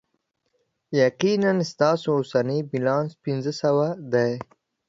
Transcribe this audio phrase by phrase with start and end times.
[1.01, 4.33] یقینا، ستاسو اوسنی بیلانس پنځه سوه دی.